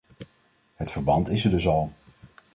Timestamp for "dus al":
1.51-1.91